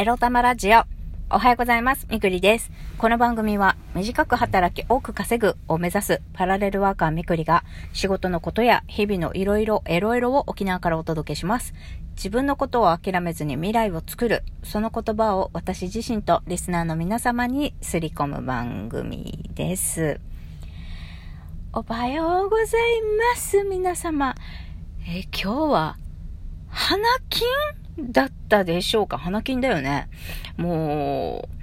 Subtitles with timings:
[0.00, 0.84] エロ玉ラジオ。
[1.28, 2.06] おはようございます。
[2.08, 2.70] みくりです。
[2.96, 11.74] この番組は短く働き多く稼ぐを目指すパラレルワーカーみくりが仕事のことや日々のいろいろエロエロを沖縄からお届けします。
[12.16, 14.42] 自分のことを諦めずに未来を作る。
[14.62, 20.18] その言葉を私自身とリスナーの皆様にすり込む番組です。
[21.74, 22.66] おはようござい
[23.34, 23.64] ます。
[23.64, 24.34] 皆様。
[25.06, 25.98] え今日は
[26.70, 27.79] 花金？
[28.10, 29.18] だったでしょうか？
[29.18, 30.08] 花金だよね。
[30.56, 31.60] もう、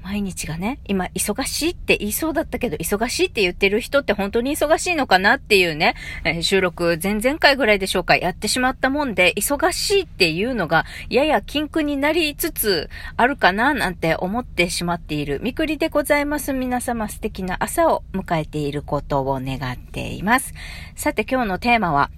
[0.00, 16.54] 毎日がね、今忙しいって言いそうだったけど、忙しいって言ってる人って本当に忙しいのかなっていうね、え収録前々回ぐらいでしょうか、やってしまったもんで、忙しいっていうのが、やや禁句になりつつあるかななんて思ってしまっている、みくりでございます。
[16.54, 20.54] 皆様素敵な朝を迎えていることを願っています。
[20.94, 22.10] さて今日のテーマは、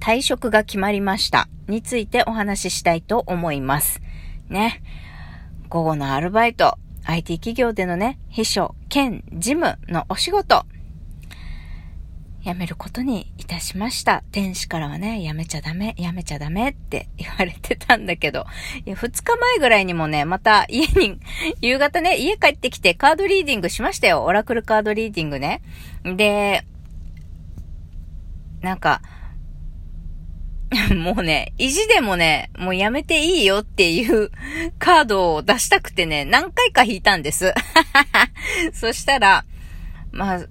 [0.00, 4.00] 退職が決まりましたについてお話ししたいと思います。
[4.48, 4.82] ね。
[5.68, 10.64] 午後のアルバイト、IT 企業でのね、秘書兼事務のお仕事、
[12.42, 14.24] 辞めることにいたしました。
[14.32, 18.46] 天使からはね、辞めちゃダメ、辞めちゃダメって言われてたんだけど、
[18.86, 21.20] いや、2日前ぐらいにもね、また家に、
[21.60, 24.24] 夕方ね、家帰ってきてカードリーディングしましたよ。
[24.24, 25.60] オラクルカードリーディングね。
[26.04, 26.64] で、
[28.62, 29.02] なんか、
[30.94, 34.30] もうね、意地でもね、もうやめていいよっていう
[34.78, 37.52] カードを出したくてね、何回か引いたんです。
[38.72, 39.44] そしたら、
[40.12, 40.46] まあ、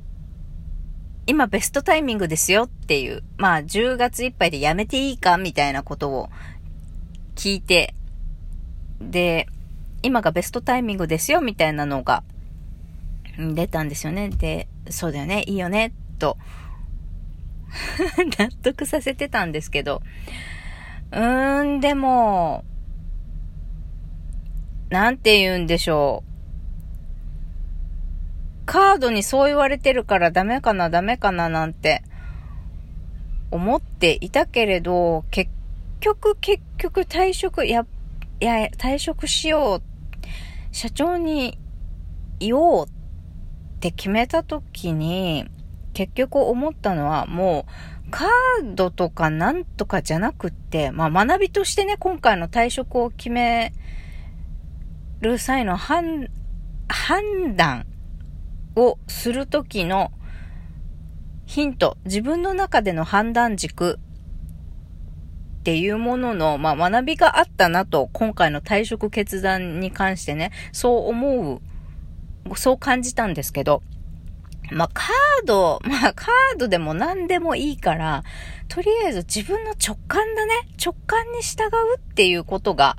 [1.25, 6.29] 今ベストタイミングですよっていう、まあ10月いっぱいでやめていいかみたいなことを
[7.35, 7.93] 聞いて、
[8.99, 9.47] で、
[10.01, 12.23] 今がベストタイミングですよみたいなのが
[13.37, 14.29] 出たんですよね。
[14.29, 16.37] で、そうだよね、いいよね、と
[18.39, 20.01] 納得させてたんですけど、
[21.11, 22.63] うーん、でも、
[24.89, 26.29] なんて言うんでしょう。
[28.65, 32.03] カードにそう言われてるからダメかな、ダメかななんて
[33.51, 35.49] 思っていたけれど、結
[35.99, 37.85] 局、結局退職、や、
[38.39, 39.81] いや、退職しよう、
[40.71, 41.57] 社長に
[42.39, 42.89] 言おうっ
[43.79, 45.45] て決めた時に、
[45.93, 53.73] 結局思ったのはもうカードとかなんとかじゃなくって、まあ学びとしてね、今回の退職を決め
[55.21, 56.29] る際の判、
[56.87, 57.85] 判断
[58.75, 60.11] をするときの
[61.45, 63.99] ヒント、自分の中での判断軸
[65.59, 73.83] っていうものの、まあ学びがあったなと、今回の退職決断に関してね、そう思う、そう感じたんですけど、
[74.71, 78.23] まあ、カード、まあ、カードでも何でもいいから、
[78.67, 80.53] とりあえず自分の直感だね。
[80.83, 82.97] 直感に従うっていうことが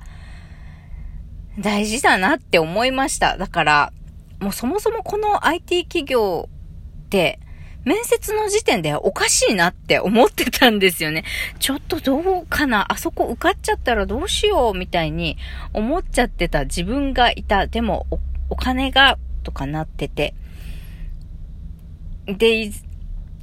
[1.58, 3.36] 大事だなって思いました。
[3.36, 3.92] だから、
[4.40, 6.48] もうそもそもこの IT 企業
[7.04, 7.38] って、
[7.84, 11.24] 面接の時点でおかしいなって思ってたんですよね。
[11.58, 15.38] ちょっとどうかなあそこ受かっちゃったらどうしようみたいに
[15.72, 17.66] 思っちゃってた自分がいた。
[17.66, 18.18] でもお、
[18.50, 20.34] お金がとかなってて。
[22.26, 22.70] で、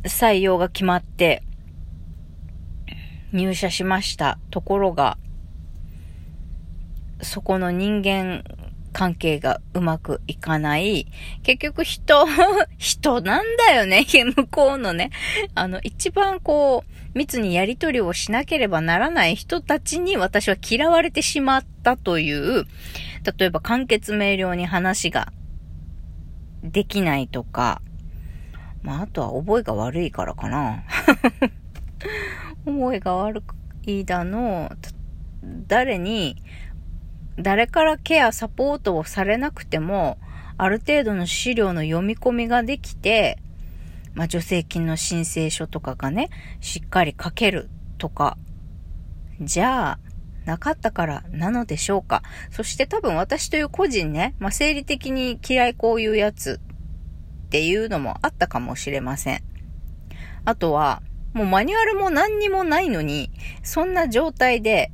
[0.03, 1.43] 採用が決まって、
[3.33, 4.39] 入社しました。
[4.51, 5.17] ところが、
[7.21, 8.43] そこの人間
[8.93, 11.07] 関係がうまくいかない。
[11.43, 12.25] 結局人、
[12.77, 14.05] 人なんだよね。
[14.35, 15.11] 向こうのね。
[15.53, 22.65] あの、一番こう、密にやりとりをしなければならない人たちに私は嫌われてしまったという、
[23.37, 25.31] 例えば簡潔明瞭に話が
[26.63, 27.81] できないとか、
[28.87, 30.85] まあ、あとは覚えが悪いからかな。
[32.63, 33.43] 覚えが悪
[33.85, 34.71] いだの、
[35.67, 36.41] 誰に、
[37.37, 40.17] 誰からケア、サポートをされなくても、
[40.55, 43.39] ある程度の資料の読み込みができて、
[44.13, 46.29] まあ、助成金の申請書とかがね、
[46.61, 48.37] しっかり書けるとか、
[49.41, 49.99] じゃあ、
[50.45, 52.23] なかったからなのでしょうか。
[52.51, 56.61] そして多分私という個人ね、まあ、生理的に嫌いこういうやつ
[57.47, 59.41] っていうのもあったかもしれません。
[60.43, 61.01] あとは、
[61.33, 63.31] もうマニュアルも何にもないのに、
[63.63, 64.91] そんな状態で、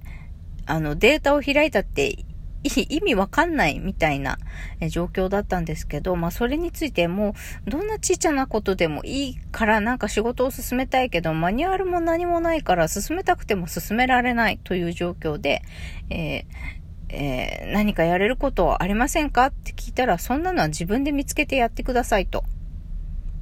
[0.68, 2.26] あの、データを開いたって
[2.64, 4.38] 意味わかんないみたいな
[4.90, 7.34] 状況だったんですけど、まあそれについても
[7.66, 15.64] うどんなちっちゃなことでもいいからなんか仕事を進めたいけど、マニュアルも何もないから進めたくても進められないという状況で、
[16.10, 16.83] えー
[17.13, 19.45] えー何かやれることはありませんか？
[19.48, 22.44] って聞いたら、そんなのは自分で見つけてやってくださいと。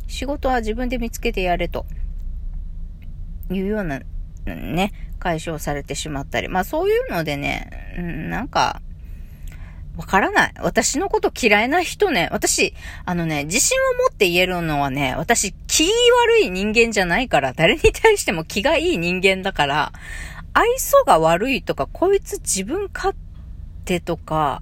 [0.07, 1.85] 仕事は自分で見つけてやれと。
[3.49, 4.01] いうような、
[4.45, 6.47] ね、解消されてしまったり。
[6.47, 8.81] まあそういうのでね、うんなんか、
[9.97, 10.53] わからない。
[10.59, 12.73] 私のこと嫌いな人ね、私、
[13.03, 19.91] あのね、自信を持って言えるのはね、私、気悪い人間じゃないから、誰に対しても気がいい人間だから、
[20.53, 23.30] 愛想が悪いとか、こいつ自分勝手
[23.99, 24.61] とか、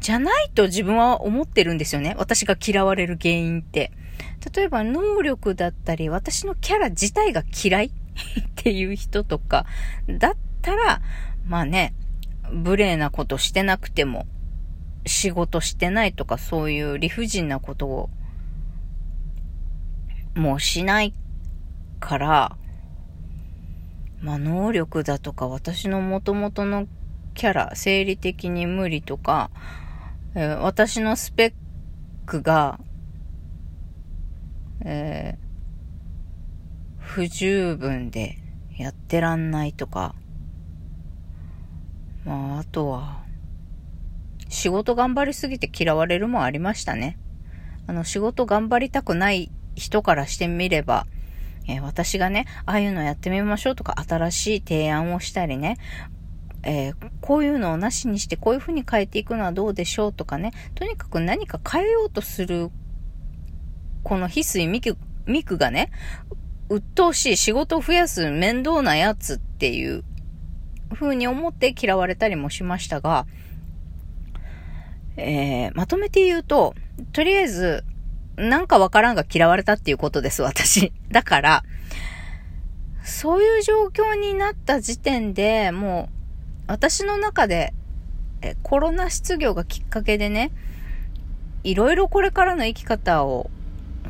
[0.00, 2.14] じゃないと自分は思ってるんですよね。
[2.18, 3.92] 私が嫌われる原因って。
[4.54, 7.92] 例えば能力だったり、私のキャラ自体が嫌い っ
[8.56, 9.66] ていう人とか、
[10.08, 11.02] だったら、
[11.46, 11.94] まあね、
[12.50, 14.26] 無礼なことしてなくても、
[15.06, 18.10] 仕事してないとかそういう理不尽なことを、
[20.34, 21.12] もうしない
[21.98, 22.56] から、
[24.22, 26.86] まあ能力だとか私の元々の
[27.34, 29.50] キャラ、生理的に無理とか、
[30.34, 31.52] えー、私のスペッ
[32.26, 32.78] クが、
[34.84, 38.38] えー、不十分で
[38.76, 40.14] やってらんないとか、
[42.24, 43.24] まあ、あとは、
[44.48, 47.18] 仕事頑張りすぎて嫌われるもありましたね。
[47.86, 51.06] あの、仕事頑張りたくない人からしてみれば、
[51.66, 55.76] えー、私がね、ああいうのやってみましょうとか、新しい提案をしたりね、
[56.62, 62.70] えー、こういうのをなしにしてこういう風に変えていくのはどうでしょうとかね、とにかく何か変えようとする、
[64.02, 64.96] この翡翠ミク、
[65.26, 65.90] ミクがね、
[66.68, 70.04] 鬱陶しい仕事を増やす面倒なやつっていう
[70.94, 73.26] 風に思って嫌われたりもしましたが、
[75.16, 76.74] えー、まとめて言うと、
[77.12, 77.84] とりあえず、
[78.36, 80.92] なんかわからんが嫌われたっていうことです、私。
[81.10, 81.64] だから、
[83.02, 86.19] そういう状況になった時点でもう、
[86.70, 87.74] 私の中で、
[88.42, 90.52] えコロナ失業がきっかけでね、
[91.64, 93.50] いろいろこれからの生き方を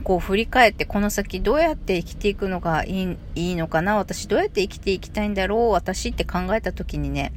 [0.04, 7.32] こう振り返ってこの先どうやって生きていくのがいいいいのかな私どうやって生きていきたいんだろう私って考えた時にね、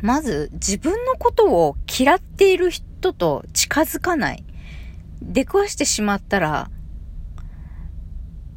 [0.00, 4.44] まず自分のことを嫌っている人と近づかない。
[5.20, 6.70] 出くわしてしまったら、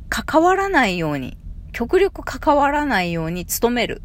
[0.09, 1.35] 関わらないように、
[1.71, 4.03] 極力関わらないように努める。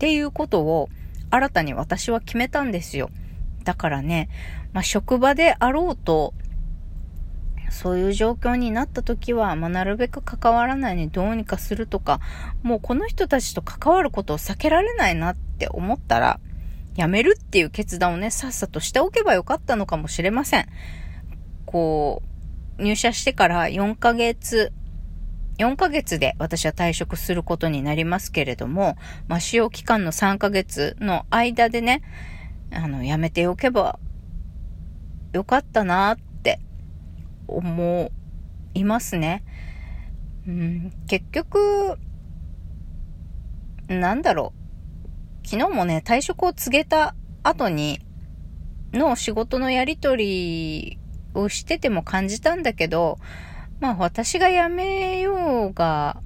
[0.00, 0.88] っていうことを
[1.28, 3.10] 新たに私は決めたんですよ。
[3.64, 4.30] だからね、
[4.72, 6.32] まあ、職場であろうと、
[7.68, 12.18] そういう状況になった時は、まあ、なるべく関わらないにどうにかするとか、
[12.62, 16.40] もうこの人たちと関わることを避けられないなって思ったら、
[16.96, 20.66] やめるっていう決断をね、さっさとしておけばよかったのかもしれません。
[21.66, 22.22] こ
[22.78, 24.72] う、入社してから4ヶ月、
[25.60, 28.96] 4ヶ月で私は退職することになりますけれども、
[29.28, 32.00] まあ、使用期間の3ヶ月の間でね、
[32.72, 33.98] あの、やめておけば
[35.34, 36.60] よかったなって
[37.46, 38.10] 思
[38.72, 39.44] いますね。
[40.48, 41.98] うん、結局、
[43.86, 44.54] なんだろ
[45.44, 45.46] う。
[45.46, 48.00] 昨日もね、退職を告げた後に、
[48.94, 50.98] の仕事のやりとり
[51.34, 53.18] をしてても感じたんだけど、
[53.80, 56.22] まあ私が辞めようが、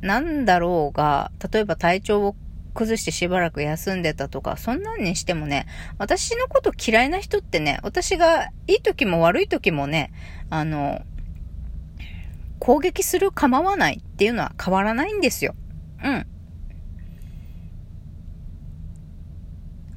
[0.00, 2.36] なんだろうが、例えば体調を
[2.74, 5.66] 崩してしばらく休んでたとか、そんなんにしてもね、
[5.98, 10.12] 私のこと嫌いな人ってね、私がいい時も悪い時もね、
[10.48, 11.02] あの、
[12.58, 15.54] 攻撃する構わないっていうのは変わらないんですよ。
[16.02, 16.26] うん。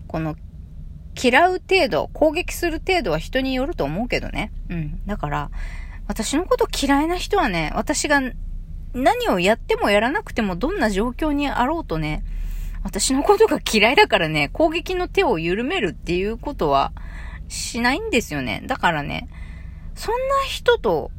[0.07, 0.35] この、
[1.21, 4.51] 嫌う程度、攻撃する程度は人によると思うけどね。
[4.69, 5.05] うん。
[5.05, 5.51] だから、
[6.07, 8.21] 私のこと嫌いな人はね、私が
[8.93, 12.23] 何をやってもやらなくてもどんな状況にあろうとね、
[12.83, 16.91] 私のことが嫌いだからね、攻撃の手を緩めるっていうことは
[17.47, 18.61] しないんですよね。
[18.67, 19.29] だからね、
[19.95, 21.11] そんな人と、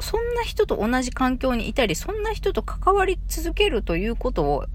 [0.00, 4.66] そんな人と同じ環境にいたり、そんな人と関わり続けるということを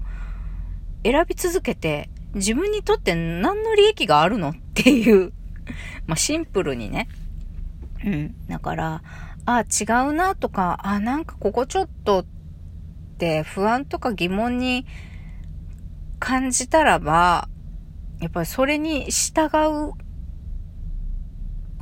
[1.02, 5.32] 選び続けて、自分にとって何の利益があるのっていう
[6.06, 7.08] まあシンプルにね。
[8.04, 8.34] うん。
[8.48, 9.02] だから、
[9.46, 12.24] あ、違うなとか、あ、なんかここちょっとっ
[13.18, 14.86] て不安とか疑問に
[16.18, 17.48] 感じたらば、
[18.20, 19.48] やっぱりそれに従
[19.88, 19.92] う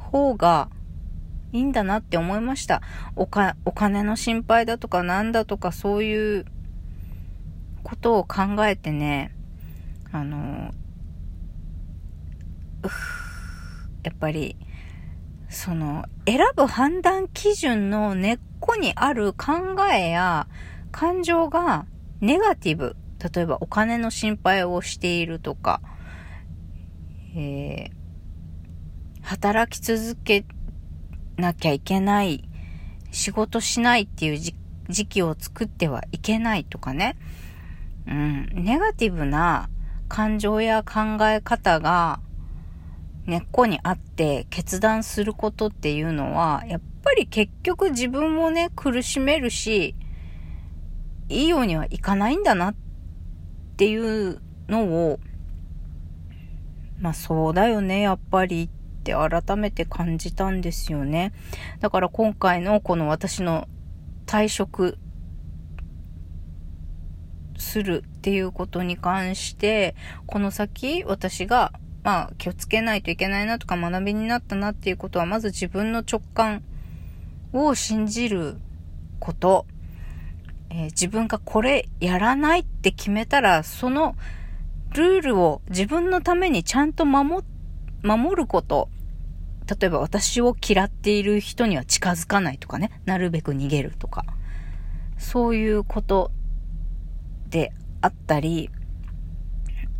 [0.00, 0.70] 方が
[1.52, 2.82] いいんだなって思いました。
[3.16, 6.44] おか、お金の心配だとかなんだとかそういう
[7.82, 9.34] ことを考えてね、
[10.12, 10.72] あの、
[14.02, 14.56] やっぱり、
[15.52, 20.48] その、選ぶ判断基準の根っこにある考えや
[20.90, 21.84] 感情が
[22.20, 22.96] ネガティブ。
[23.34, 25.80] 例えばお金の心配をしているとか、
[27.36, 27.92] えー、
[29.20, 30.44] 働き続け
[31.36, 32.48] なきゃいけない、
[33.10, 34.38] 仕事しないっていう
[34.88, 37.16] 時期を作ってはいけないとかね、
[38.08, 39.68] うん、ネガティブな
[40.08, 42.20] 感情や考え方が
[43.26, 49.94] 根っこにあって決断することっていうのは、やっぱり結局自分もね、苦しめるし、
[51.28, 52.74] いいようにはいかないんだなっ
[53.76, 55.20] ていうのを、
[57.00, 58.68] まあそうだよね、やっぱりっ
[59.02, 61.32] て改めて感じたんですよね。
[61.80, 63.68] だから今回のこの私の
[64.26, 64.98] 退職
[67.56, 69.94] するっていうことに関して、
[70.26, 71.72] この先私が
[72.02, 76.62] まあ気をつけないといけないなとか学びになったなっていうことは、まず自分の直感
[77.52, 78.56] を信じる
[79.20, 79.66] こと。
[80.74, 84.16] えー、自分がこれやらないって決めたら、その
[84.94, 87.44] ルールを自分のためにちゃんと守、
[88.02, 88.88] 守ること。
[89.68, 92.90] 例えば私を嫌っている人には近づかないとかね。
[93.04, 94.24] なるべく逃げるとか。
[95.18, 96.32] そういうこと
[97.48, 98.70] であったり、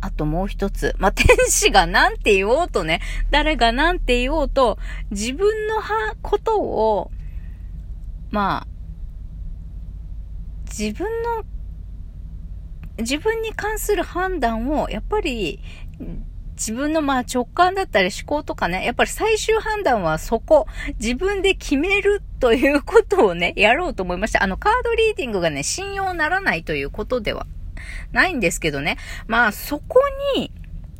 [0.03, 0.95] あともう一つ。
[0.99, 2.99] まあ、天使が何て言おうとね、
[3.31, 4.77] 誰が何て言おうと、
[5.11, 7.09] 自分のは、ことを、
[8.29, 8.67] まあ、
[10.65, 11.45] 自分の、
[12.97, 15.61] 自分に関する判断を、やっぱり、
[16.55, 20.67] 自分のまあ直感だったり思考とかね、やっぱり最終判断はそこ、
[20.99, 24.43] 自分で決めるということをね、やろうと思いました。
[24.43, 27.47] あのカードリーディングがね、信用ならないということでは
[28.11, 28.97] ないんですけどね。
[29.27, 29.99] まあ、そこ
[30.35, 30.51] に、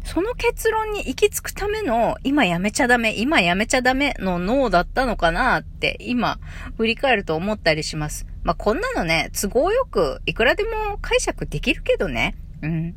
[0.04, 6.40] その結論に行き着くための、今やめちゃダメ、今やめちゃダメの脳だったのかなって、今、
[6.78, 8.28] 振り返ると思ったりします。
[8.44, 12.36] まあ、こんなのね、都合よく、いくらでも解釈できるけどね。
[12.62, 12.96] うん。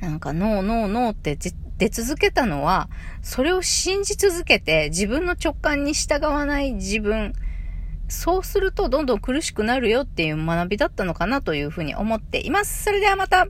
[0.00, 1.38] なんか、ノーノーノーって
[1.78, 2.90] 出続けたのは、
[3.22, 7.32] それを信じ続けて、自分の直感に従わない自分、
[8.08, 12.84] そうするとどんどん苦しくなるよっていう学びだったのかなというふうに思っています。
[12.84, 13.46] それではまた